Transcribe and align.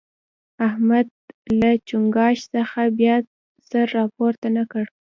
احمد 0.67 1.07
له 1.59 1.69
چينګاښ 1.87 2.37
څخه 2.53 2.81
بیا 2.99 3.15
سر 3.69 3.85
راپورته 3.97 4.47
نه 4.57 4.63
کړ. 4.71 4.85